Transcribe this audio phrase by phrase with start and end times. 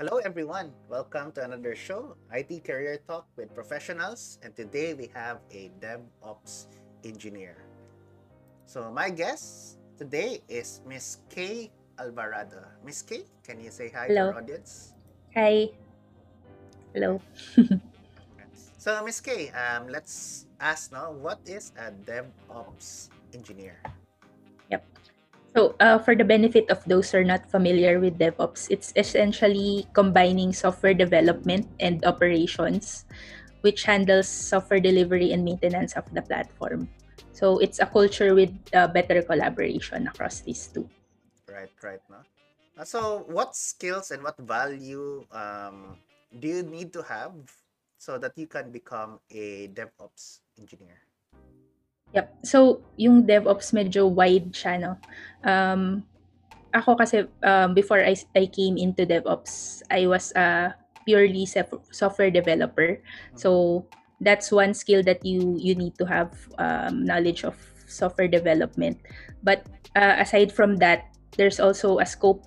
[0.00, 0.72] Hello, everyone.
[0.88, 4.40] Welcome to another show, IT Career Talk with Professionals.
[4.40, 6.72] And today we have a DevOps
[7.04, 7.60] engineer.
[8.64, 11.68] So, my guest today is Miss Kay
[12.00, 12.64] Alvarado.
[12.80, 14.32] Miss Kay, can you say hi Hello.
[14.32, 14.96] to our audience?
[15.36, 15.68] Hi.
[16.96, 17.20] Hello.
[18.80, 23.76] So, Miss Kay, um, let's ask now, what is a DevOps engineer?
[25.56, 29.86] So, uh, for the benefit of those who are not familiar with DevOps, it's essentially
[29.94, 33.04] combining software development and operations,
[33.62, 36.88] which handles software delivery and maintenance of the platform.
[37.32, 40.86] So, it's a culture with uh, better collaboration across these two.
[41.50, 42.02] Right, right.
[42.06, 42.22] No?
[42.78, 45.98] Uh, So, what skills and what value um,
[46.38, 47.34] do you need to have
[47.98, 51.09] so that you can become a DevOps engineer?
[52.14, 52.26] Yep.
[52.42, 54.92] So, yung DevOps medyo wide siya, no?
[55.46, 56.02] Um,
[56.74, 60.74] ako kasi, um, before I, I came into DevOps, I was a
[61.06, 61.46] purely
[61.90, 62.98] software developer.
[63.34, 63.86] So,
[64.20, 67.56] that's one skill that you you need to have um, knowledge of
[67.88, 69.00] software development.
[69.42, 72.44] But uh, aside from that, there's also a scope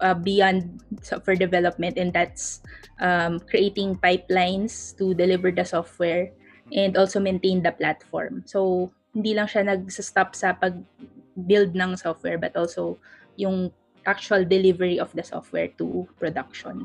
[0.00, 2.60] uh, beyond software development, and that's
[3.00, 6.30] um, creating pipelines to deliver the software
[6.72, 8.42] and also maintain the platform.
[8.46, 13.00] So, hindi lang siya nag-stop sa pag-build ng software but also
[13.40, 13.72] yung
[14.04, 16.84] actual delivery of the software to production.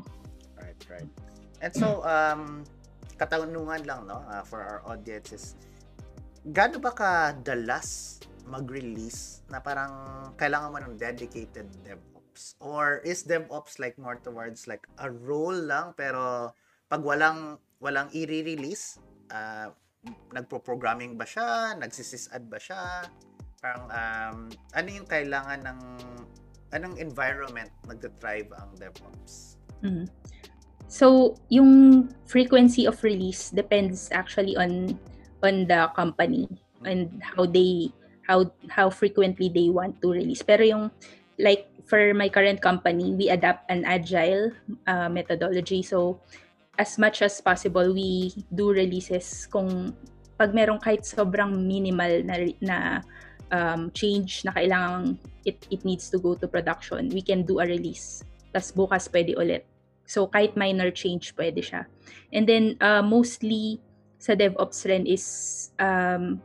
[0.56, 1.10] Right, right.
[1.60, 2.64] And so, um,
[3.20, 5.44] katanungan lang, no, uh, for our audience is,
[6.50, 9.92] gaano ba kadalas mag-release na parang
[10.34, 12.58] kailangan mo ng dedicated DevOps?
[12.58, 16.50] Or is DevOps like more towards like a role lang pero
[16.90, 18.98] pag walang walang i-release,
[19.30, 19.70] uh,
[20.32, 21.76] nagpo-programming ba siya?
[21.78, 23.06] Nagsisysad ba siya?
[23.62, 24.38] Parang um,
[24.74, 25.80] ano yung kailangan ng
[26.72, 29.60] anong environment nagda-drive ang DevOps?
[29.84, 30.08] Mhm.
[30.92, 34.98] So, yung frequency of release depends actually on
[35.40, 36.48] on the company
[36.84, 37.88] and how they
[38.28, 40.44] how how frequently they want to release.
[40.44, 40.84] Pero yung
[41.40, 44.52] like for my current company, we adapt an agile
[44.86, 45.82] uh, methodology.
[45.82, 46.20] So,
[46.78, 49.92] as much as possible, we do releases kung
[50.40, 52.78] pag merong kahit sobrang minimal na na
[53.52, 57.66] um, change na kailangan it, it needs to go to production, we can do a
[57.66, 58.24] release.
[58.50, 59.68] Tapos bukas pwede ulit.
[60.08, 61.86] So, kahit minor change, pwede siya.
[62.32, 63.80] And then, uh, mostly
[64.18, 65.24] sa DevOps rin is,
[65.78, 66.42] um,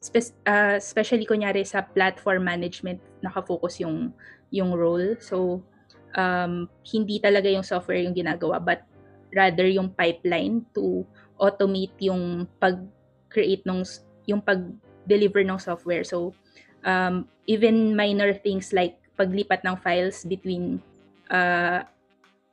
[0.00, 4.10] spe- uh, especially kunyari sa platform management, nakafocus yung,
[4.50, 5.14] yung role.
[5.20, 5.62] So,
[6.16, 8.82] um, hindi talaga yung software yung ginagawa, but
[9.36, 11.04] rather yung pipeline to
[11.36, 13.84] automate yung pag-create ng,
[14.24, 16.02] yung pag-deliver ng software.
[16.02, 16.32] So,
[16.88, 20.80] um, even minor things like paglipat ng files between
[21.28, 21.84] uh,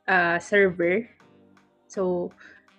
[0.04, 1.08] uh, server.
[1.88, 2.28] So,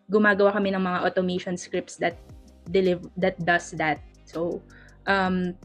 [0.06, 2.22] gumagawa kami ng mga automation scripts that
[2.70, 4.02] deliver that does that.
[4.26, 4.62] So,
[5.10, 5.58] um,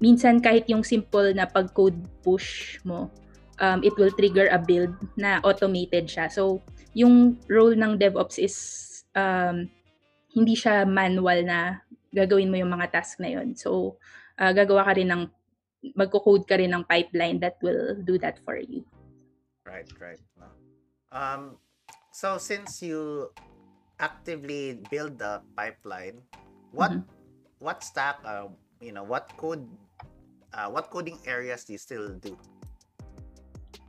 [0.00, 3.08] minsan kahit yung simple na pag-code push mo,
[3.60, 6.28] um, it will trigger a build na automated siya.
[6.28, 6.60] So,
[6.98, 8.56] yung role ng DevOps is
[9.14, 9.70] um,
[10.34, 11.78] hindi siya manual na
[12.10, 13.54] gagawin mo yung mga task na yon.
[13.54, 14.02] So,
[14.34, 15.22] uh, gagawa ka rin ng
[15.94, 18.82] magko-code ka rin ng pipeline that will do that for you.
[19.62, 20.18] Right, right.
[21.14, 21.56] Um,
[22.10, 23.30] so since you
[24.02, 26.26] actively build the pipeline,
[26.74, 27.06] what Mhm.
[27.62, 28.50] what stack, uh,
[28.82, 29.64] you know, what code,
[30.52, 32.34] uh, what coding areas do you still do?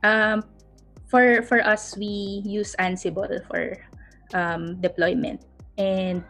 [0.02, 0.46] Um,
[1.10, 3.74] for for us, we use Ansible for
[4.32, 5.42] um, deployment,
[5.76, 6.22] and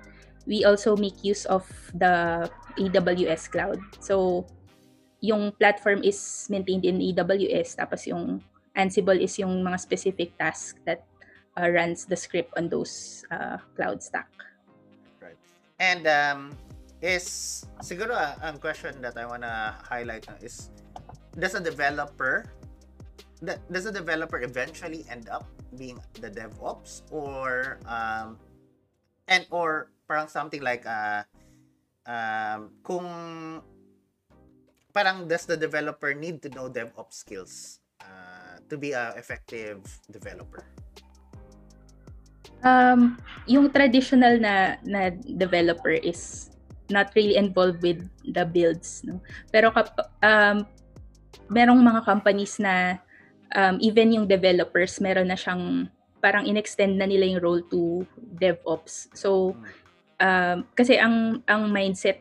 [0.49, 2.49] we also make use of the
[2.81, 3.79] AWS cloud.
[4.01, 4.49] So,
[5.21, 8.41] yung platform is maintained in AWS, tapos yung
[8.73, 11.05] Ansible is yung mga specific task that
[11.61, 14.33] uh, runs the script on those uh, cloud stack.
[15.21, 15.37] Right.
[15.77, 16.57] And um,
[17.05, 20.73] is siguro uh, ang question that I wanna highlight is
[21.37, 22.49] does a developer
[23.43, 28.37] does a developer eventually end up being the DevOps or um
[29.29, 31.25] and or parang something like uh
[32.05, 33.09] um kung
[34.93, 40.67] parang does the developer need to know DevOps skills uh, to be a effective developer?
[42.61, 43.17] Um,
[43.49, 46.53] yung traditional na na developer is
[46.93, 49.23] not really involved with the builds, no.
[49.49, 50.67] Pero kap um
[51.49, 52.99] merong mga companies na
[53.55, 55.89] um, even yung developers meron na siyang
[56.21, 58.05] parang inextend na nila yung role to
[58.37, 59.09] DevOps.
[59.17, 59.57] So
[60.21, 62.21] um, kasi ang ang mindset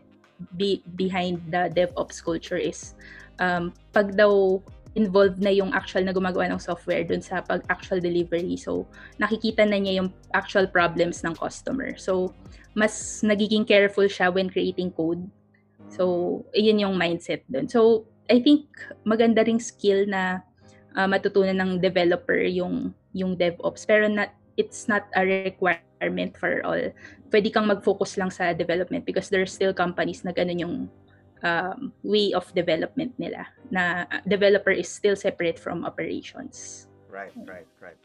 [0.55, 2.95] be, behind the DevOps culture is
[3.43, 4.63] um, pag daw
[4.97, 8.57] involved na yung actual na gumagawa ng software dun sa pag actual delivery.
[8.57, 8.89] So,
[9.21, 11.93] nakikita na niya yung actual problems ng customer.
[11.95, 12.33] So,
[12.73, 15.21] mas nagiging careful siya when creating code.
[15.93, 17.69] So, iyon yung mindset dun.
[17.69, 18.69] So, I think
[19.05, 20.41] maganda ring skill na
[20.95, 26.83] uh, matutunan ng developer yung yung DevOps pero not it's not a requirement for all.
[27.31, 30.75] Pwede kang mag-focus lang sa development because there's still companies na ganun yung
[31.43, 36.87] um, way of development nila na developer is still separate from operations.
[37.07, 37.97] Right, right, right.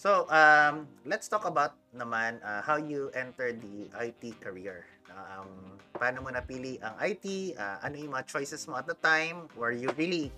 [0.00, 4.88] So, um, let's talk about naman uh, how you entered the IT career.
[5.12, 7.54] Um, paano mo napili ang IT?
[7.54, 9.44] Uh, ano yung mga choices mo at the time?
[9.60, 10.32] Were you really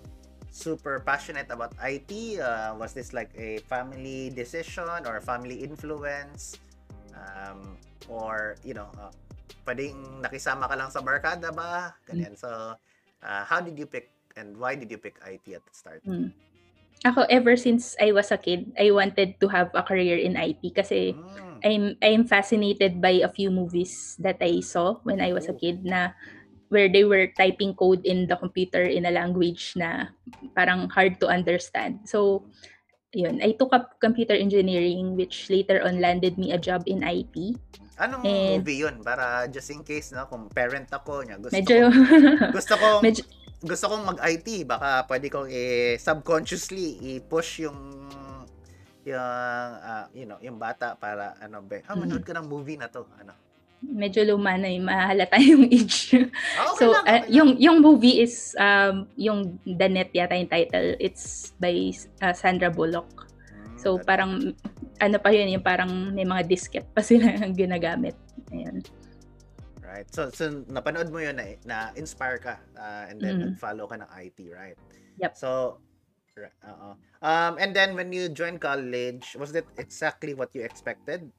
[0.53, 2.37] super passionate about IT?
[2.37, 6.61] Uh, was this like a family decision or family influence?
[7.17, 7.75] Um,
[8.07, 9.09] or, you know, uh,
[9.65, 11.97] pwedeng nakisama ka lang sa barkada ba?
[12.05, 12.37] Ganyan.
[12.37, 12.77] So,
[13.25, 16.01] uh, how did you pick and why did you pick IT at the start?
[16.05, 16.29] Mm.
[17.03, 20.63] Ako, ever since I was a kid, I wanted to have a career in IT
[20.71, 21.59] kasi mm.
[21.63, 25.83] I'm I'm fascinated by a few movies that I saw when I was a kid
[25.83, 26.15] na
[26.73, 30.09] where they were typing code in the computer in a language na
[30.57, 32.01] parang hard to understand.
[32.09, 32.49] So,
[33.13, 37.37] yun, I took up computer engineering which later on landed me a job in IT.
[38.01, 39.05] Anong And, movie yun?
[39.05, 43.23] Para just in case, no, kung parent ako niya, gusto medyo, ko, gusto kong, medyo,
[43.61, 45.47] gusto kong mag-IT, baka pwede kong
[46.01, 47.77] subconsciously i-push yung
[49.03, 49.19] yung
[49.83, 53.05] uh, you know, yung bata para ano ba, ah, manood ka ng movie na to,
[53.19, 53.35] ano.
[53.83, 56.15] Medyo luma na yung mahalata yung age.
[56.55, 60.39] Ah, okay so, lang, okay uh, yung yung movie is um yung The Net yata
[60.39, 60.95] yung title.
[61.03, 61.91] It's by
[62.23, 63.27] uh, Sandra Bullock.
[63.51, 64.55] Hmm, so parang
[65.03, 68.15] ano pa yun, yung parang may mga disket pa sila ginagamit.
[68.55, 68.79] Ayun.
[69.83, 70.09] Right.
[70.09, 73.53] So, so napanood mo yun na, na inspire ka uh, and then mm-hmm.
[73.53, 74.79] nag-follow ka ng IT, right?
[75.21, 75.37] Yep.
[75.37, 75.77] So,
[76.65, 81.31] uh Um, and then when you joined college, was that exactly what you expected?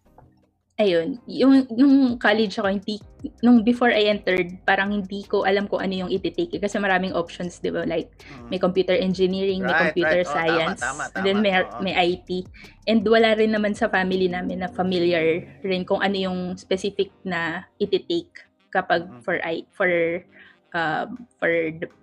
[0.75, 2.99] Ayun, yung, yung college ako, hindi,
[3.47, 6.59] nung before I entered, parang hindi ko alam kung ano yung iti-take.
[6.59, 7.87] Kasi maraming options, di ba?
[7.87, 8.50] Like, mm.
[8.50, 10.35] may computer engineering, right, may computer right.
[10.35, 11.17] science, oh, tama, tama, tama.
[11.17, 12.50] and then may, oh, may IT.
[12.91, 17.70] And wala rin naman sa family namin na familiar rin kung ano yung specific na
[17.79, 18.43] iti-take
[18.75, 19.23] kapag mm-hmm.
[19.23, 19.91] for I, for
[20.75, 21.50] um, for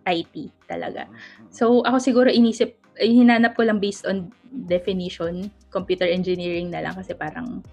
[0.07, 0.35] IT
[0.71, 1.11] talaga.
[1.11, 1.51] Mm-hmm.
[1.51, 4.31] So, ako siguro inisip, hinanap ko lang based on
[4.67, 7.63] definition, computer engineering na lang kasi parang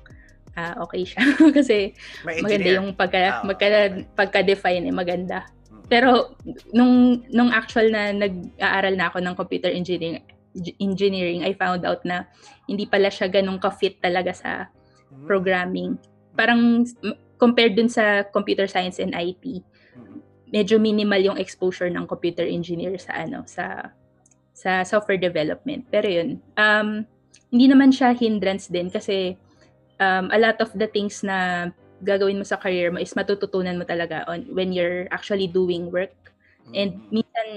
[0.59, 1.23] uh, okay siya.
[1.57, 1.95] Kasi
[2.27, 4.05] maganda yung pagka, oh, magka, okay.
[4.19, 5.39] pagka-define eh, maganda.
[5.71, 5.87] Mm.
[5.87, 6.35] Pero
[6.75, 10.27] nung nung actual na nag-aaral na ako ng computer engineering
[10.83, 12.27] engineering, I found out na
[12.67, 14.51] hindi pala siya ganun ka-fit talaga sa
[15.15, 15.25] mm.
[15.31, 15.95] programming.
[16.35, 16.83] Parang
[17.39, 20.19] compared dun sa computer science and IT, mm.
[20.51, 23.95] medyo minimal yung exposure ng computer engineer sa ano sa
[24.59, 25.87] sa software development.
[25.87, 27.07] Pero yun, um,
[27.55, 29.39] hindi naman siya hindrance din kasi
[30.01, 31.71] um, a lot of the things na
[32.03, 36.15] gagawin mo sa career mo is matututunan mo talaga on when you're actually doing work.
[36.75, 37.23] And mm.
[37.23, 37.49] minsan,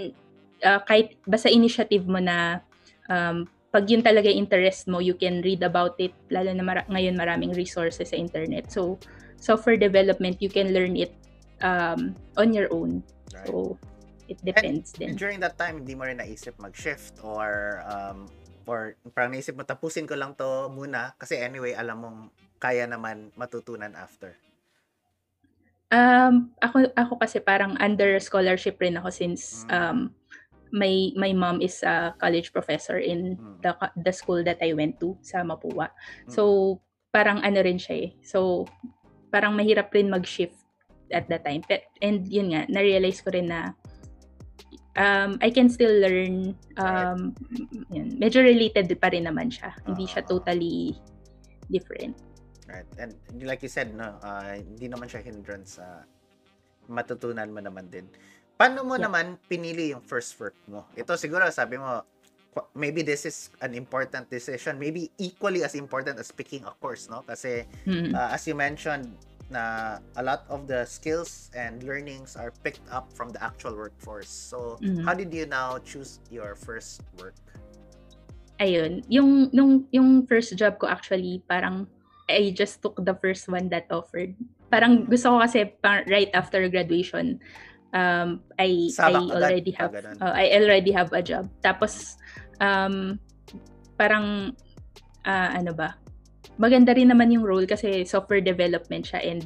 [0.65, 2.61] uh, kahit basta initiative mo na
[3.09, 7.15] um, pag yun talaga interest mo, you can read about it, lalo na mara- ngayon
[7.15, 8.67] maraming resources sa internet.
[8.67, 8.99] So,
[9.39, 11.15] software development, you can learn it
[11.63, 12.99] um, on your own.
[13.31, 13.47] Right.
[13.47, 13.79] So,
[14.27, 15.09] it depends and, din.
[15.15, 18.27] And during that time, hindi mo rin naisip mag-shift or um,
[18.65, 22.19] or parang naisip mo tapusin ko lang to muna kasi anyway alam mong
[22.61, 24.37] kaya naman matutunan after?
[25.91, 29.75] Um, ako ako kasi parang under scholarship rin ako since mm.
[29.75, 29.99] um
[30.71, 33.59] my my mom is a college professor in mm.
[33.59, 35.91] the the school that I went to sa Mapua.
[36.25, 36.31] Mm.
[36.31, 36.43] So
[37.11, 38.11] parang ano rin siya eh.
[38.23, 38.65] So
[39.31, 40.55] parang mahirap rin mag-shift
[41.11, 41.63] at that time.
[41.99, 43.75] And yun nga, na-realize ko rin na
[44.97, 46.55] um, I can still learn.
[46.75, 47.35] Um,
[47.91, 49.75] yun, medyo related pa rin naman siya.
[49.85, 50.97] Uh, hindi siya totally
[51.71, 52.17] different.
[52.67, 52.87] Right.
[52.99, 56.01] And like you said, no, uh, hindi naman siya hindrance sa uh,
[56.87, 58.07] matutunan mo naman din.
[58.55, 59.07] Paano mo yeah.
[59.07, 60.87] naman pinili yung first work mo?
[60.95, 62.03] Ito siguro sabi mo,
[62.75, 64.75] maybe this is an important decision.
[64.79, 67.23] Maybe equally as important as picking a course, no?
[67.23, 68.15] Kasi mm-hmm.
[68.15, 69.11] uh, as you mentioned,
[69.51, 74.31] na a lot of the skills and learnings are picked up from the actual workforce.
[74.31, 75.03] So, mm-hmm.
[75.03, 77.35] how did you now choose your first work?
[78.63, 81.85] Ayun, yung nung yung first job ko actually parang
[82.31, 84.31] I just took the first one that offered.
[84.71, 85.11] Parang mm-hmm.
[85.11, 87.43] gusto ko kasi parang right after graduation
[87.91, 91.51] um I Sabak I already have uh, I already have a job.
[91.59, 92.15] Tapos
[92.63, 93.19] um
[93.99, 94.55] parang
[95.25, 95.97] uh, ano ba?
[96.61, 99.41] Maganda rin naman yung role kasi software development siya and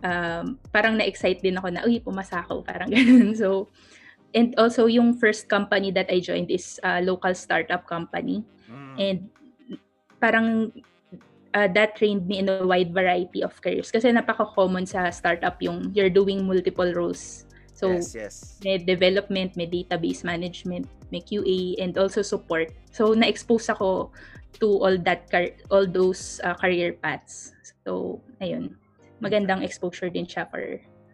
[0.00, 3.36] um, parang na-excite din ako na, uy, pumasa ako, parang ganun.
[3.36, 3.68] So,
[4.32, 8.40] and also yung first company that I joined is a local startup company.
[8.72, 8.96] Mm.
[8.96, 9.18] And
[10.16, 10.72] parang
[11.52, 13.92] uh, that trained me in a wide variety of careers.
[13.92, 17.44] Kasi napaka-common sa startup yung you're doing multiple roles.
[17.76, 18.34] So, yes, yes.
[18.64, 22.72] may development, may database management, may QA, and also support.
[22.88, 24.16] So, na-expose ako
[24.60, 27.52] to all that car- all those uh, career paths.
[27.84, 28.76] So, ayun.
[29.20, 30.60] Magandang exposure din siya for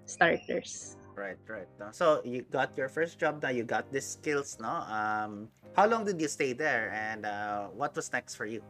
[0.07, 0.99] starters.
[1.15, 1.69] Right, right.
[1.79, 1.93] No?
[1.93, 3.53] So you got your first job now.
[3.53, 4.83] You got these skills, no?
[4.89, 8.65] Um, how long did you stay there, and uh, what was next for you?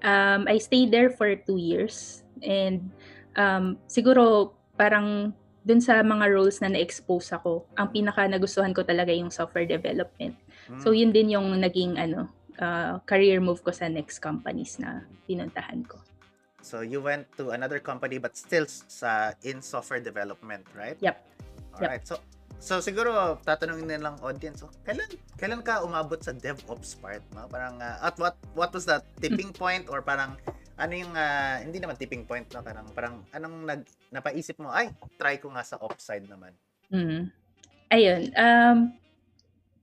[0.00, 2.88] Um, I stayed there for two years, and
[3.36, 9.10] um, siguro parang dun sa mga roles na na-expose ako, ang pinaka nagustuhan ko talaga
[9.16, 10.36] yung software development.
[10.80, 10.96] So Mm.
[10.96, 12.28] yun din yung naging ano
[12.60, 15.98] uh, career move ko sa next companies na pinuntahan ko.
[16.64, 20.96] So you went to another company, but still sa in software development, right?
[21.00, 21.16] Yep.
[21.76, 22.04] All right.
[22.06, 22.16] So
[22.56, 25.04] so siguro tatanungin din lang audience, so, kailan
[25.36, 27.44] kailan ka umabot sa DevOps part, no?
[27.52, 30.40] Parang uh, at what what was the tipping point or parang
[30.74, 33.80] ano yung uh, hindi naman tipping point no parang parang anong nag
[34.10, 36.50] napaisip mo ay try ko nga sa ops side naman.
[36.90, 37.30] Mm.
[37.94, 38.76] Ayun, um,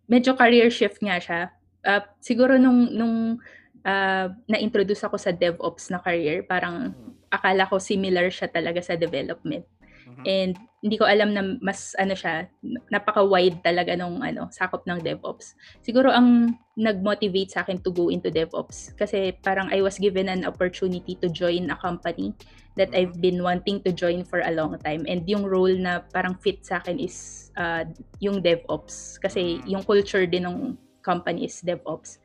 [0.09, 1.41] medyo career shift nga siya.
[1.81, 3.41] Uh, siguro nung nung
[3.85, 7.11] uh, na-introduce ako sa DevOps na career, parang Mm.
[7.31, 9.65] akala ko similar siya talaga sa development.
[10.05, 10.23] Mhm.
[10.27, 12.49] And hindi ko alam na mas ano siya,
[12.89, 15.53] napaka-wide talaga nung ano, sakop ng DevOps.
[15.85, 20.43] Siguro ang nag-motivate sa akin to go into DevOps kasi parang I was given an
[20.43, 22.33] opportunity to join a company
[22.75, 22.97] that Mhm.
[22.97, 25.05] I've been wanting to join for a long time.
[25.07, 27.85] And yung role na parang fit sa akin is uh,
[28.19, 29.77] yung DevOps kasi Mm.
[29.77, 32.17] yung culture din ng company is DevOps.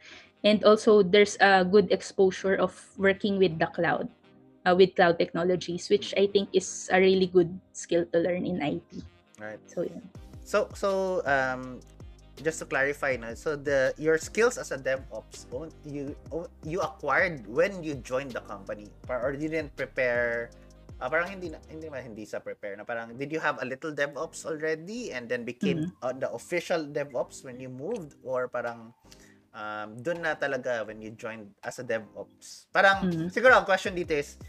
[0.44, 4.08] And also there's a good exposure of working with the cloud
[4.66, 8.60] uh, with cloud technologies, which I think is a really good skill to learn in
[8.60, 8.82] IT.
[9.38, 9.62] Right.
[9.70, 10.02] So, yun.
[10.46, 11.82] So so um
[12.42, 15.48] just to clarify no, so the your skills as a DevOps
[15.82, 16.14] you
[16.62, 20.50] you acquired when you joined the company or you didn't prepare
[21.00, 23.66] ah, parang hindi na, hindi naman hindi sa prepare na parang did you have a
[23.66, 28.92] little DevOps already and then became uh, the official DevOps when you moved or parang
[29.52, 33.28] um, dun na talaga when you joined as a DevOps parang Mhm.
[33.28, 34.40] siguro ang question dito is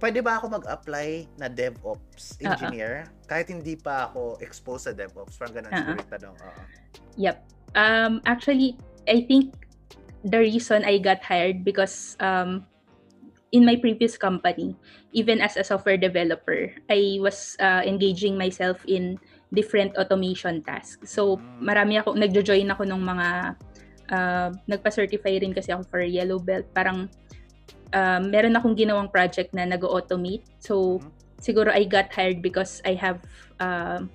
[0.00, 2.56] pwede ba ako mag-apply na DevOps ah.
[2.56, 5.36] engineer kahit hindi pa ako exposed sa DevOps?
[5.36, 5.78] Parang ganun ah.
[5.78, 6.36] siguro yung tanong.
[6.40, 6.62] Oo.
[7.20, 7.36] Yep.
[7.76, 9.54] Um, actually, I think
[10.24, 12.64] the reason I got hired because um,
[13.50, 14.74] in my previous company,
[15.12, 19.18] even as a software developer, I was uh, engaging myself in
[19.50, 21.10] different automation tasks.
[21.10, 21.58] So, Mm.
[21.62, 23.28] marami ako, nagjo-join ako ng mga,
[24.14, 26.70] uh, nagpa-certify rin kasi ako for Yellow Belt.
[26.70, 27.10] Parang,
[27.90, 30.46] uh, meron akong ginawang project na nag-automate.
[30.62, 31.10] So, Mhm.
[31.42, 33.18] siguro I got hired because I have
[33.58, 34.06] uh,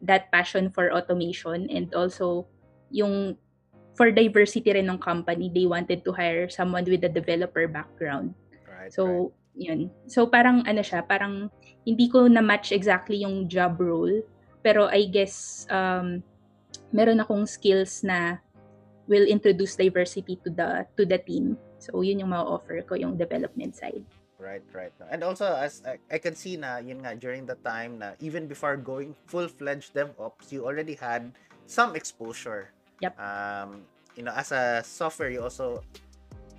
[0.00, 2.48] that passion for automation and also
[2.88, 3.36] yung
[3.94, 8.32] for diversity rin ng company, they wanted to hire someone with a developer background.
[8.80, 8.96] Right, right.
[8.96, 9.92] So, yun.
[10.08, 11.52] So, parang ano siya, parang
[11.84, 14.24] hindi ko na-match exactly yung job role.
[14.64, 16.24] Pero I guess, um,
[16.96, 18.40] meron akong skills na
[19.04, 21.60] will introduce diversity to the to the team.
[21.76, 24.04] So, yun yung ma-offer ko, yung development side.
[24.40, 24.92] Right, right.
[25.12, 28.48] And also, as I, I can see na, yun nga, during the time na even
[28.48, 31.36] before going full-fledged DevOps, you already had
[31.68, 32.72] some exposure.
[33.04, 33.20] Yep.
[33.20, 33.84] Um,
[34.16, 35.84] you know, as a software, you also,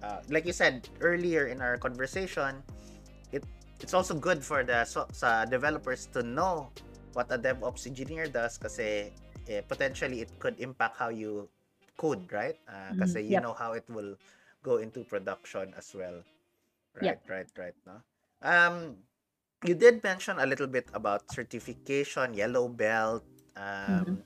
[0.04, 2.64] uh, like you said earlier in our conversation,
[3.32, 3.46] it
[3.80, 6.70] it's also good for the so, sa developers to know
[7.14, 9.12] what a DevOps engineer does kasi
[9.50, 11.50] eh, potentially it could impact how you
[11.98, 12.58] code, right?
[12.66, 13.44] Uh, kasi you yep.
[13.44, 14.18] know how it will
[14.64, 16.24] go into production as well.
[16.98, 17.30] Right, Yep.
[17.30, 17.78] right, right.
[17.86, 17.98] No?
[18.42, 18.76] Um,
[19.64, 23.24] you did mention a little bit about certification, yellow belt.
[23.56, 24.26] Um,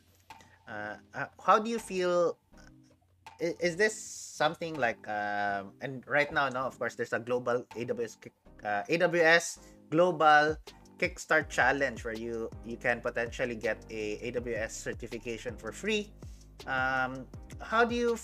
[0.67, 2.37] uh, uh, how do you feel?
[3.39, 6.63] Is this something like um, and right now, no?
[6.67, 9.59] Of course, there's a global AWS kick- uh, AWS
[9.91, 10.55] global
[10.99, 16.11] Kickstart challenge where you you can potentially get a AWS certification for free.
[16.67, 17.27] Um,
[17.59, 18.15] how do you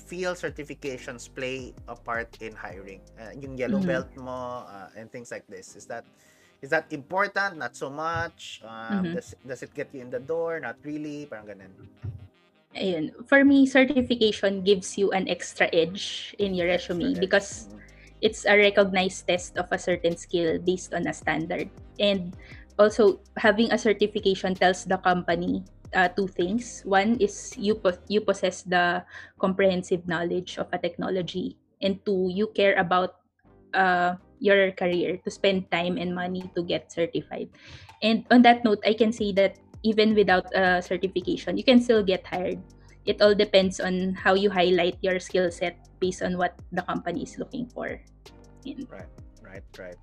[0.00, 3.00] feel certifications play a part in hiring?
[3.20, 3.86] Uh, yung yellow Mhm.
[3.86, 5.76] belt mo uh, and things like this.
[5.76, 6.04] Is that
[6.64, 7.60] is that important?
[7.60, 8.64] Not so much.
[8.64, 9.12] Um, Mhm.
[9.12, 10.56] Does does it get you in the door?
[10.60, 11.28] Not really.
[11.28, 11.72] Parang ganun.
[12.74, 13.14] Ayun.
[13.30, 17.70] For me, certification gives you an extra edge in your resume because
[18.18, 21.70] it's a recognized test of a certain skill based on a standard.
[22.02, 22.34] And
[22.78, 25.62] also, having a certification tells the company
[25.94, 26.82] uh, two things.
[26.82, 29.06] One is you po- you possess the
[29.38, 33.22] comprehensive knowledge of a technology, and two, you care about
[33.70, 37.54] uh, your career to spend time and money to get certified.
[38.02, 42.02] And on that note, I can say that even without a certification, you can still
[42.02, 42.58] get hired.
[43.04, 47.22] It all depends on how you highlight your skill set based on what the company
[47.22, 48.00] is looking for.
[48.64, 48.88] Yun.
[48.88, 49.12] Right,
[49.44, 50.00] right, right.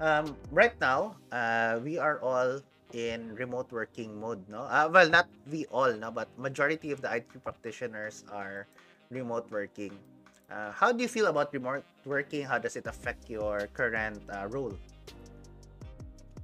[0.00, 2.64] Um, right now, uh, we are all
[2.96, 4.64] in remote working mode, no?
[4.64, 8.66] Uh, well, not we all, no, but majority of the IT practitioners are
[9.10, 9.92] remote working.
[10.48, 12.44] Uh, how do you feel about remote working?
[12.44, 14.72] How does it affect your current uh, role?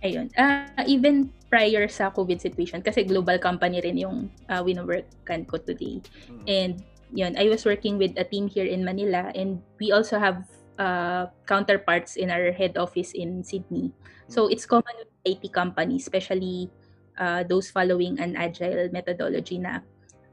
[0.04, 0.28] Ayun.
[0.36, 6.04] Uh, even prior sa COVID situation, kasi global company rin yung uh, wino-workan ko today.
[6.28, 6.44] Mm.
[6.44, 6.74] And
[7.08, 10.44] yun, I was working with a team here in Manila and we also have
[10.76, 13.96] uh, counterparts in our head office in Sydney.
[14.28, 16.68] So it's common with IT companies, especially
[17.16, 19.80] uh, those following an agile methodology na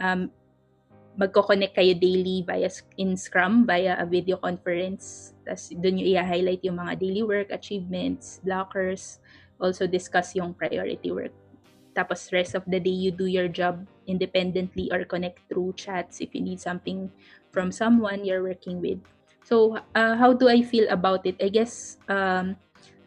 [0.04, 0.34] um,
[1.16, 5.32] magko-connect kayo daily via in Scrum via a video conference.
[5.46, 9.21] Tapos doon nyo i-highlight yung mga daily work, achievements, blockers,
[9.62, 11.32] also discuss yung priority work.
[11.94, 16.34] Tapos rest of the day, you do your job independently or connect through chats if
[16.34, 17.12] you need something
[17.52, 19.00] from someone you're working with.
[19.44, 21.36] So, uh, how do I feel about it?
[21.44, 22.56] I guess um,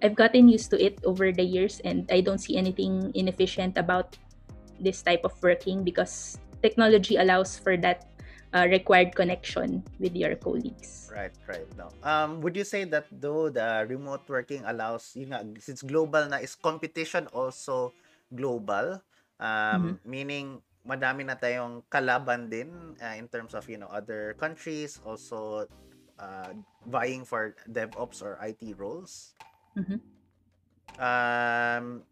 [0.02, 4.16] I've gotten used to it over the years and I don't see anything inefficient about
[4.80, 8.04] this type of working because technology allows for that
[8.54, 11.10] uh, required connection with your colleagues.
[11.10, 11.66] Right, right.
[11.76, 11.90] No.
[12.06, 16.38] Um, would you say that though the remote working allows, yun nga, since global na,
[16.38, 17.92] is competition also
[18.30, 19.02] global?
[19.42, 22.70] Um, Meaning, madami na tayong kalaban din
[23.02, 25.66] uh, in terms of, you know, other countries also
[26.22, 26.54] uh,
[26.86, 29.34] vying for DevOps or IT roles.
[29.74, 29.98] Mhm.
[30.94, 32.06] Um,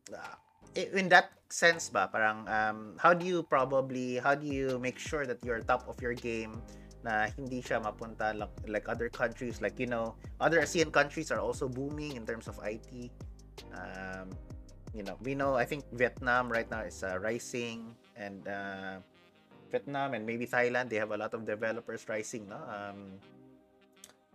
[0.74, 5.26] in that sense ba, parang um, how do you probably, how do you make sure
[5.26, 6.60] that you're top of your game
[7.02, 9.60] na hindi siya mapunta like, like other countries?
[9.60, 13.10] Like you know other ASEAN countries are also booming in terms of IT
[13.76, 14.30] um,
[14.94, 18.96] you know we know I think Vietnam right now is uh, rising and uh,
[19.70, 22.60] Vietnam and maybe Thailand they have a lot of developers rising no?
[22.64, 23.18] Um,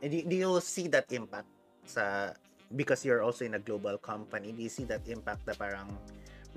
[0.01, 1.49] do, do you see that impact
[1.87, 2.33] sa
[2.75, 5.87] because you're also in a global company do you see that impact na parang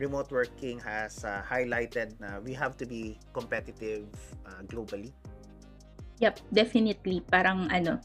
[0.00, 4.08] remote working has uh, highlighted na we have to be competitive
[4.48, 5.12] uh, globally
[6.20, 7.24] Yep, definitely.
[7.24, 7.96] Parang ano,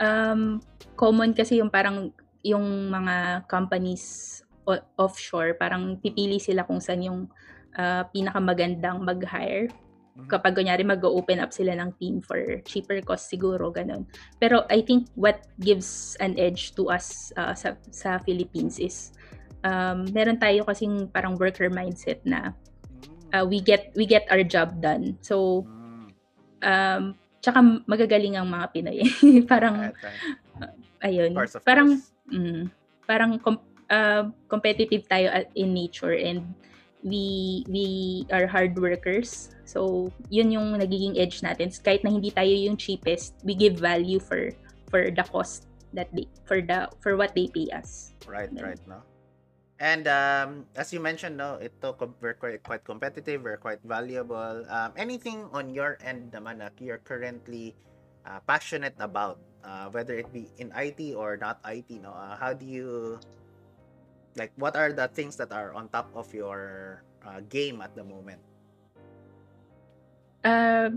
[0.00, 0.58] um,
[0.96, 7.20] common kasi yung parang yung mga companies o- offshore, parang pipili sila kung saan yung
[7.76, 9.68] uh, pinakamagandang mag-hire.
[10.18, 10.26] Mhm.
[10.26, 14.02] Kapag kunyari mag-open up sila ng team for cheaper cost siguro, ganun.
[14.42, 19.14] Pero I think what gives an edge to us uh, sa, sa Philippines is
[19.62, 22.50] um, meron tayo kasing parang worker mindset na
[23.30, 25.14] uh, we get we get our job done.
[25.22, 26.10] So Mm.
[26.58, 27.02] um
[27.38, 28.98] tsaka magagaling ang mga Pinoy.
[29.52, 30.74] parang Right, right.
[31.06, 31.30] ayun,
[31.62, 32.62] parang mm,
[33.06, 36.42] parang com- uh, competitive tayo at- in nature and
[37.08, 37.84] we we
[38.30, 39.50] are hard workers.
[39.64, 41.72] So, yun yung nagiging edge natin.
[41.72, 44.52] Kahit na hindi tayo yung cheapest, we give value for
[44.88, 48.12] for the cost that they for the for what they pay us.
[48.28, 48.64] Right, Ganun.
[48.64, 49.00] right, no?
[49.78, 54.66] And um, as you mentioned, no, ito we're quite, quite competitive, we're quite valuable.
[54.66, 57.78] Um, anything on your end naman na you're currently
[58.26, 62.10] uh, passionate about, uh, whether it be in IT or not IT, no?
[62.10, 63.22] Uh, how do you,
[64.36, 68.04] like, what are the things that are on top of your uh, game at the
[68.04, 68.40] moment?
[70.44, 70.90] Uh,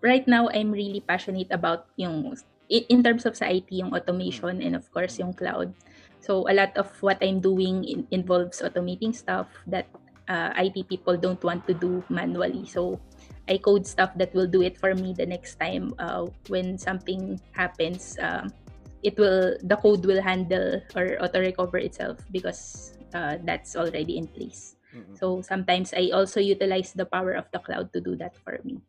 [0.00, 2.36] right now, I'm really passionate about yung,
[2.68, 5.74] in, terms of sa IT, yung automation and of course yung cloud.
[6.20, 9.86] So a lot of what I'm doing in, involves automating stuff that
[10.28, 12.66] uh, IT people don't want to do manually.
[12.66, 13.00] So
[13.48, 17.40] I code stuff that will do it for me the next time uh, when something
[17.52, 18.16] happens.
[18.22, 18.54] Um,
[19.02, 24.26] it will the code will handle or auto recover itself because uh, that's already in
[24.26, 24.76] place.
[24.94, 25.18] Mm-mm.
[25.18, 28.80] So sometimes I also utilize the power of the cloud to do that for me.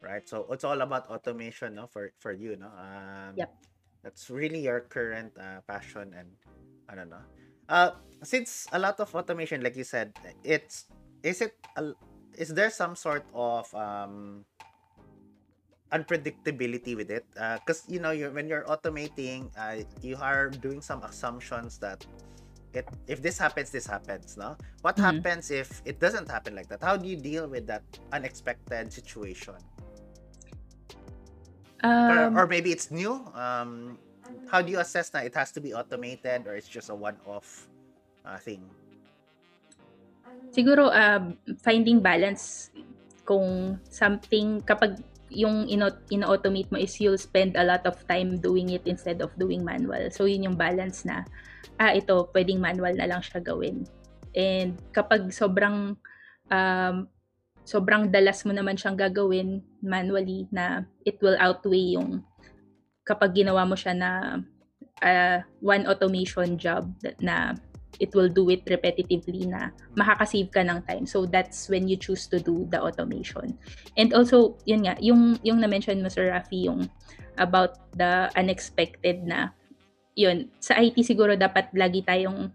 [0.00, 0.26] right?
[0.28, 2.68] So it's all about automation, no, for for you, no.
[2.68, 3.50] Um, Yep.
[4.00, 6.32] That's really your current uh, passion, and
[6.88, 7.20] I don't know.
[7.68, 7.92] Uh,
[8.24, 10.88] since a lot of automation, like you said, it's
[11.22, 11.92] is it a,
[12.32, 14.48] is there some sort of um
[15.92, 17.26] unpredictability with it?
[17.34, 22.04] Because you know, you when you're automating, uh, you are doing some assumptions that.
[22.70, 24.54] It, if this happens, this happens, no?
[24.86, 25.02] What Mhm.
[25.02, 26.78] happens if it doesn't happen like that?
[26.78, 27.82] How do you deal with that
[28.14, 29.58] unexpected situation?
[31.82, 33.26] Or, Um, or maybe it's new.
[33.34, 33.98] Um,
[34.46, 37.66] how do you assess that it has to be automated or it's just a one-off
[38.24, 38.62] uh, thing?
[40.50, 42.70] siguro um, finding balance
[43.22, 44.98] kung something kapag
[45.30, 49.30] yung ino- ino-automate mo is you'll spend a lot of time doing it instead of
[49.38, 50.10] doing manual.
[50.10, 51.22] So yun yung balance na
[51.78, 53.86] ah ito pwedeng manual na lang siya gawin.
[54.34, 55.94] And kapag sobrang
[56.50, 56.96] um,
[57.62, 62.26] sobrang dalas mo naman siyang gagawin manually na it will outweigh yung
[63.06, 64.10] kapag ginawa mo siya na
[65.02, 66.90] uh, one automation job
[67.22, 67.54] na
[67.98, 71.04] it will do it repetitively na makakasave ka ng time.
[71.04, 73.58] So that's when you choose to do the automation.
[73.98, 76.86] And also, yun nga, yung, yung na-mention mo, Sir Rafi, yung
[77.40, 79.50] about the unexpected na,
[80.14, 82.52] yun, sa IT siguro dapat lagi tayong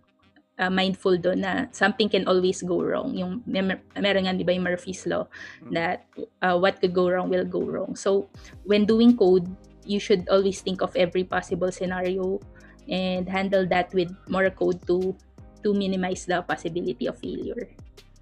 [0.60, 3.16] uh, mindful doon na something can always go wrong.
[3.16, 5.28] Yung mer- meron nga 'di ba yung Murphy's law
[5.64, 5.72] mm.
[5.76, 6.08] that
[6.44, 7.96] uh, what could go wrong will go wrong.
[7.96, 8.32] So
[8.64, 9.48] when doing code,
[9.84, 12.40] you should always think of every possible scenario
[12.88, 15.18] and handle that with more code to
[15.66, 17.66] to minimize the possibility of failure.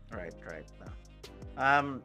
[0.08, 0.63] Right, right.
[1.60, 2.01] Um,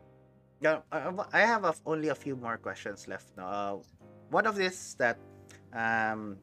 [0.61, 3.31] yeah, I have a, only a few more questions left.
[3.39, 3.73] Now, uh,
[4.35, 5.17] one of this that
[5.73, 6.37] um,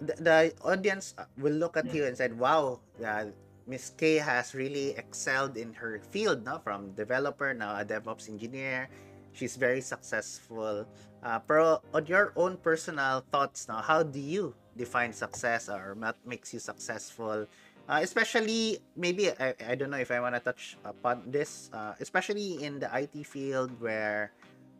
[0.00, 3.28] the, the audience will look at you and said, "Wow, yeah,
[3.68, 6.58] Miss K has really excelled in her field, no?
[6.64, 8.88] From developer now a DevOps engineer.
[9.36, 10.88] She's very successful.
[11.22, 16.14] Uh, pero on your own personal thoughts now, how do you define success or what
[16.24, 17.44] makes you successful
[17.90, 21.98] uh, especially maybe I, I don't know if i want to touch upon this uh,
[21.98, 24.30] especially in the it field where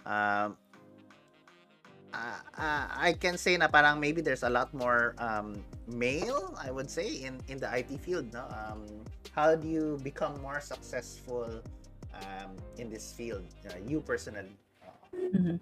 [0.07, 0.57] um,
[2.13, 6.71] uh, uh, I can say na parang maybe there's a lot more um, male, I
[6.71, 8.33] would say, in, in the IT field.
[8.33, 8.49] No?
[8.49, 8.85] Um,
[9.35, 11.63] how do you become more successful
[12.15, 14.57] um, in this field, uh, you personally?
[15.15, 15.61] Mm-hmm.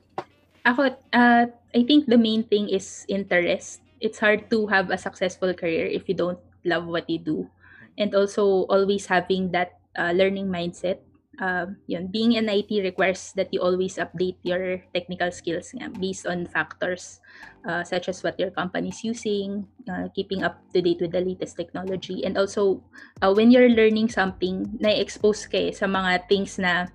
[0.66, 5.51] Ako, uh, I think the main thing is interest it's hard to have a successful
[5.51, 7.51] career if you don't love what you do.
[7.99, 11.03] And also always having that uh, learning mindset.
[11.37, 16.25] Uh, yun, being in IT requires that you always update your technical skills nga, based
[16.25, 17.21] on factors
[17.69, 21.21] uh, such as what your company is using, uh, keeping up to date with the
[21.21, 22.81] latest technology, and also
[23.21, 26.88] uh, when you're learning something, na-expose ka eh, sa mga things na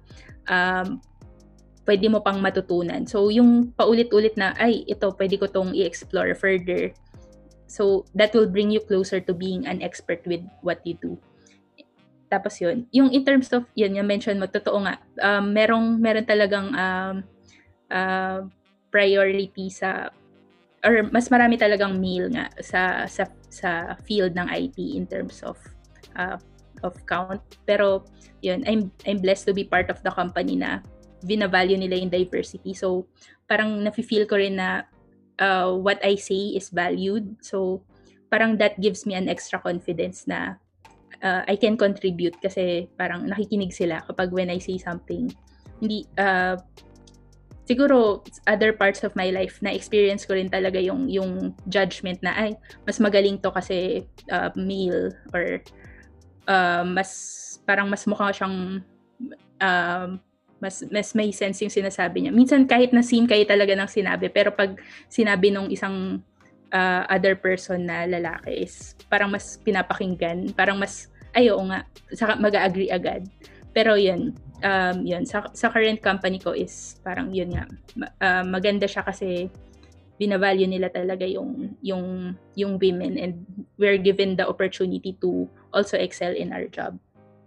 [0.50, 0.98] um,
[1.92, 3.04] pwede mo pang matutunan.
[3.04, 6.96] So, yung paulit-ulit na, ay, ito, pwede ko tong i-explore further.
[7.68, 11.20] So, that will bring you closer to being an expert with what you do.
[12.32, 16.24] Tapos yun, yung in terms of, yun, yung mention mo, totoo nga, um, merong, meron
[16.24, 17.16] talagang um,
[17.92, 18.48] uh,
[18.88, 20.16] priority sa,
[20.88, 25.60] or mas marami talagang male nga sa, sa, sa field ng IT in terms of
[26.16, 26.40] uh,
[26.88, 27.44] of count.
[27.68, 28.08] Pero,
[28.40, 30.80] yun, I'm, I'm blessed to be part of the company na
[31.24, 32.74] binavalue nila yung diversity.
[32.74, 33.08] So,
[33.46, 34.86] parang nafe-feel ko rin na
[35.42, 37.38] uh, what I say is valued.
[37.42, 37.84] So,
[38.32, 40.56] parang that gives me an extra confidence na
[41.24, 45.30] uh, I can contribute kasi parang nakikinig sila kapag when I say something.
[45.82, 46.56] Hindi, uh,
[47.66, 52.34] siguro other parts of my life na experience ko rin talaga yung yung judgment na
[52.36, 52.50] ay
[52.84, 54.04] mas magaling to kasi
[54.34, 55.62] uh, male or
[56.52, 57.12] uh, mas
[57.64, 58.82] parang mas mukha siyang
[59.62, 60.10] um,
[60.62, 62.32] mas mas may sense yung sinasabi niya.
[62.32, 64.78] Minsan kahit na same kayo talaga ng sinabi, pero pag
[65.10, 66.22] sinabi nung isang
[66.72, 72.92] uh, other person na lalaki is parang mas pinapakinggan, parang mas ayo nga, saka mag-agree
[72.92, 73.26] agad.
[73.72, 77.66] Pero yun, um, yun sa, sa current company ko is parang yun nga,
[78.20, 79.48] uh, maganda siya kasi
[80.22, 83.42] binavalue nila talaga yung yung yung women and
[83.82, 86.94] we're given the opportunity to also excel in our job.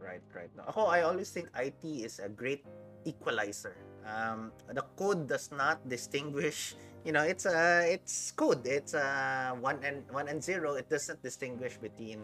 [0.03, 0.50] Right, right.
[0.66, 2.66] Ako, I always think IT is a great
[3.04, 3.76] equalizer.
[4.04, 6.76] Um, the code does not distinguish.
[7.04, 8.66] You know, it's a it's code.
[8.66, 10.74] It's a one and one and zero.
[10.74, 12.20] It doesn't distinguish between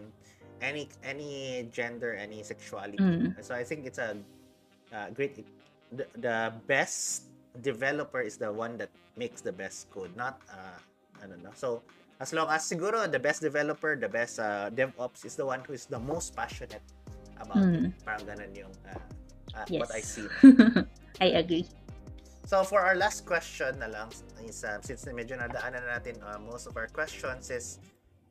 [0.61, 3.01] any any gender, any sexuality.
[3.01, 3.37] Mm.
[3.41, 4.17] So I think it's a
[4.93, 5.45] uh, great.
[5.91, 7.27] The, the best
[7.59, 10.79] developer is the one that makes the best code, not uh,
[11.21, 11.53] I don't know.
[11.53, 11.83] So
[12.21, 15.73] as long as siguro the best developer, the best uh, DevOps is the one who
[15.73, 16.85] is the most passionate
[17.41, 17.89] about mm.
[17.89, 18.05] it.
[18.05, 19.01] Parang ganun yung uh,
[19.55, 19.79] uh, yes.
[19.79, 20.27] what I see.
[21.21, 21.67] I agree.
[22.45, 24.09] So for our last question na lang,
[24.43, 27.79] is, uh, since medyo nadaanan na natin uh, most of our questions is,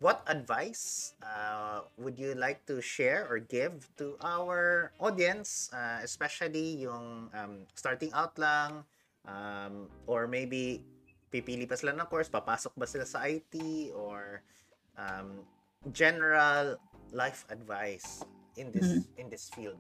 [0.01, 6.85] what advice uh, would you like to share or give to our audience, uh, especially
[6.85, 8.85] yung um, starting out lang,
[9.29, 10.85] um, or maybe
[11.31, 13.55] pipili pa sila ng course, papasok ba sila sa IT,
[13.95, 14.43] or
[14.97, 15.45] um,
[15.93, 16.81] general
[17.13, 18.25] life advice
[18.57, 19.21] in this mm-hmm.
[19.21, 19.79] in this field?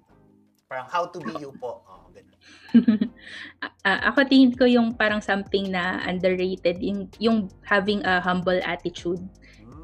[0.70, 1.83] Parang how to be you po.
[1.83, 2.38] Oh, ganun.
[3.83, 9.18] uh, ako tingin ko yung parang something na underrated, yung, yung having a humble attitude.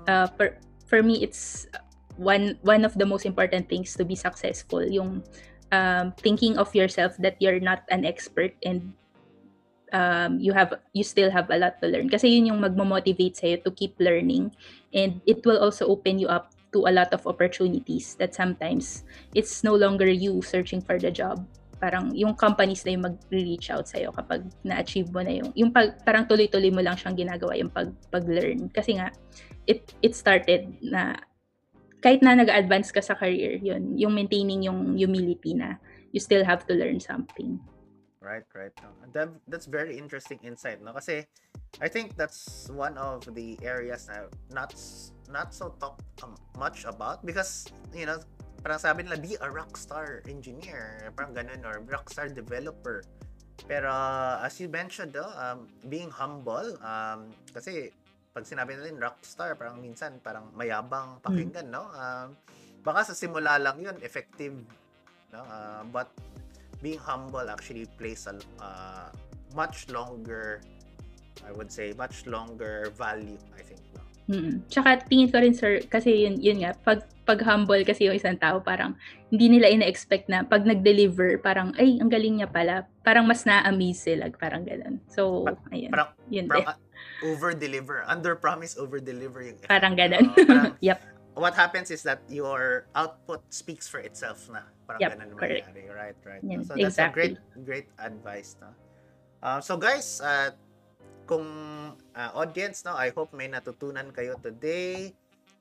[0.06, 0.54] Uh, for,
[0.86, 1.66] for me, it's
[2.14, 4.86] one one of the most important things to be successful.
[4.86, 5.26] Yung
[5.74, 8.94] um, thinking of yourself that you're not an expert and
[9.92, 13.56] um, you have you still have a lot to learn kasi yun yung magmo-motivate sa'yo
[13.62, 14.50] to keep learning
[14.94, 19.64] and it will also open you up to a lot of opportunities that sometimes it's
[19.64, 21.40] no longer you searching for the job.
[21.80, 25.96] Parang yung companies na yung mag-reach out sa'yo kapag na-achieve mo na yung, yung pag,
[26.04, 28.68] parang tuloy-tuloy mo lang siyang ginagawa yung pag, pag-learn.
[28.76, 29.08] Kasi nga,
[29.64, 31.16] it, it started na
[32.04, 35.80] kahit na nag-advance ka sa career, yun, yung maintaining yung humility na
[36.12, 37.56] you still have to learn something.
[38.26, 38.74] Right, right.
[39.14, 40.90] That, that's very interesting insight, no?
[40.90, 41.22] Kasi
[41.78, 44.74] I think that's one of the areas na not
[45.30, 48.18] not so talk um, much about because you know,
[48.66, 53.06] parang sabi nila be a rockstar engineer, parang ganun or rockstar developer.
[53.70, 53.94] Pero
[54.42, 57.94] as you mentioned, no, um, being humble, um, kasi
[58.34, 61.86] pag sinabi natin rockstar, parang minsan parang mayabang pakinggan, no?
[61.94, 62.34] Um,
[62.82, 64.58] baka sa simula lang yun, effective,
[65.30, 65.46] no?
[65.46, 66.10] Uh, but
[66.82, 69.08] being humble actually plays a uh,
[69.54, 70.60] much longer
[71.44, 74.02] I would say much longer value I think no?
[74.26, 74.66] Mm.
[74.66, 78.38] Tsaka tingin ko rin sir kasi yun yun nga pag pag humble kasi yung isang
[78.38, 78.94] tao parang
[79.30, 83.98] hindi nila ina-expect na pag nag-deliver parang ay ang galing niya pala parang mas na-amaze
[83.98, 84.98] sila parang ganun.
[85.10, 85.90] So Pa- ayun.
[85.90, 86.74] parang, yun parang din.
[86.74, 86.78] uh,
[87.26, 90.26] over deliver under promise over deliver yung Parang ganun.
[90.34, 90.98] Parang yep.
[91.36, 94.64] What happens is that your output speaks for itself na.
[94.88, 95.68] Parang Yep, ganun correct.
[95.68, 96.42] mangyari right right.
[96.42, 97.62] Yan, so that's a great exactly.
[97.62, 98.72] great advice no?
[99.44, 100.50] Uh, so guys uh,
[101.28, 101.46] kung
[102.16, 105.12] uh, audience no I hope may natutunan kayo today.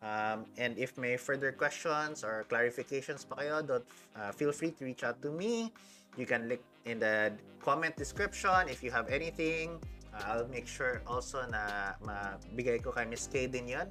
[0.05, 4.85] Um, and if may further questions or clarifications pa kayo don't uh, feel free to
[4.87, 5.73] reach out to me.
[6.15, 8.69] You can link in the comment description.
[8.71, 9.81] If you have anything
[10.13, 13.89] uh, I'll make sure also na mabigay ko kay Miss K din yun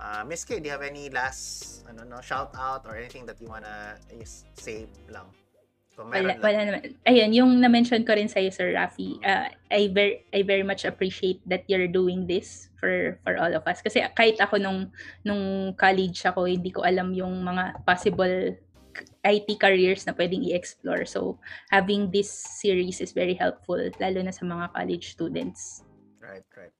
[0.00, 3.38] Uh, Miss K, do you have any last ano no shout out or anything that
[3.38, 5.26] you wanna is- say lang?
[5.94, 6.38] Kung Wala, lang.
[6.42, 6.80] wala naman.
[7.06, 11.38] Ayun, yung na-mention ko rin sa'yo, Sir Rafi, uh, I, very, I very much appreciate
[11.46, 13.78] that you're doing this for for all of us.
[13.78, 14.90] Kasi kahit ako nung,
[15.22, 18.58] nung college ako, hindi ko alam yung mga possible
[19.22, 21.06] IT careers na pwedeng i-explore.
[21.06, 21.38] So,
[21.70, 25.86] having this series is very helpful, lalo na sa mga college students.
[26.18, 26.74] Right, right.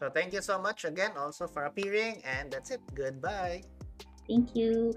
[0.00, 2.80] So thank you so much again also for appearing and that's it.
[2.96, 3.60] Goodbye.
[4.24, 4.96] Thank you.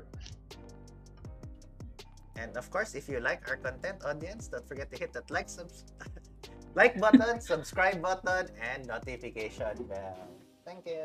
[2.40, 5.50] And of course, if you like our content audience, don't forget to hit that like
[5.50, 5.84] subs
[6.80, 10.24] like button, subscribe button, and notification bell.
[10.64, 11.04] Thank you.